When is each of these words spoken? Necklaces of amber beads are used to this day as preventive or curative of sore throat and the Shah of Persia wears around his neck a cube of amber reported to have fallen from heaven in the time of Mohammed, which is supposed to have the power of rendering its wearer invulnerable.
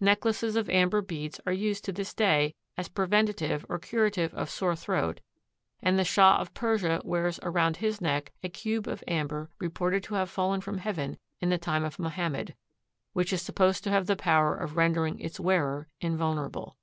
Necklaces 0.00 0.54
of 0.54 0.68
amber 0.68 1.00
beads 1.00 1.40
are 1.46 1.52
used 1.54 1.82
to 1.86 1.92
this 1.92 2.12
day 2.12 2.54
as 2.76 2.90
preventive 2.90 3.64
or 3.70 3.78
curative 3.78 4.34
of 4.34 4.50
sore 4.50 4.76
throat 4.76 5.22
and 5.80 5.98
the 5.98 6.04
Shah 6.04 6.36
of 6.36 6.52
Persia 6.52 7.00
wears 7.06 7.40
around 7.42 7.78
his 7.78 7.98
neck 7.98 8.34
a 8.42 8.50
cube 8.50 8.86
of 8.86 9.02
amber 9.08 9.48
reported 9.58 10.02
to 10.02 10.14
have 10.16 10.28
fallen 10.28 10.60
from 10.60 10.76
heaven 10.76 11.16
in 11.40 11.48
the 11.48 11.56
time 11.56 11.84
of 11.86 11.98
Mohammed, 11.98 12.54
which 13.14 13.32
is 13.32 13.40
supposed 13.40 13.82
to 13.84 13.90
have 13.90 14.06
the 14.06 14.14
power 14.14 14.54
of 14.54 14.76
rendering 14.76 15.18
its 15.18 15.40
wearer 15.40 15.88
invulnerable. 16.02 16.76